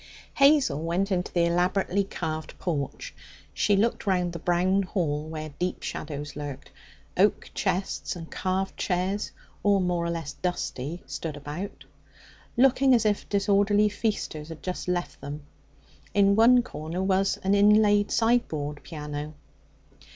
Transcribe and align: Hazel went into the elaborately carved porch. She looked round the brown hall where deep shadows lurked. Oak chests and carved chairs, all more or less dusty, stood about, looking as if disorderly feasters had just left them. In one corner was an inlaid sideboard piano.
Hazel 0.33 0.81
went 0.81 1.11
into 1.11 1.31
the 1.31 1.45
elaborately 1.45 2.03
carved 2.03 2.57
porch. 2.57 3.13
She 3.53 3.75
looked 3.75 4.07
round 4.07 4.33
the 4.33 4.39
brown 4.39 4.81
hall 4.81 5.27
where 5.29 5.53
deep 5.59 5.83
shadows 5.83 6.35
lurked. 6.35 6.71
Oak 7.17 7.51
chests 7.53 8.15
and 8.15 8.31
carved 8.31 8.75
chairs, 8.77 9.31
all 9.61 9.79
more 9.79 10.03
or 10.05 10.09
less 10.09 10.33
dusty, 10.33 11.03
stood 11.05 11.37
about, 11.37 11.85
looking 12.57 12.95
as 12.95 13.05
if 13.05 13.29
disorderly 13.29 13.89
feasters 13.89 14.49
had 14.49 14.63
just 14.63 14.87
left 14.87 15.21
them. 15.21 15.43
In 16.15 16.35
one 16.35 16.63
corner 16.63 17.03
was 17.03 17.37
an 17.43 17.53
inlaid 17.53 18.09
sideboard 18.09 18.81
piano. 18.81 19.35